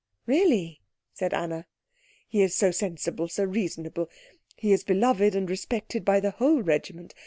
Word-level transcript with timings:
"Really?" 0.25 0.81
said 1.13 1.31
Anna. 1.31 1.67
"He 2.27 2.41
is 2.41 2.55
so 2.55 2.71
sensible, 2.71 3.27
so 3.27 3.43
reasonable; 3.43 4.09
he 4.55 4.71
is 4.71 4.83
beloved 4.83 5.35
and 5.35 5.47
respected 5.47 6.03
by 6.03 6.19
the 6.19 6.31
whole 6.31 6.63
regiment. 6.63 7.13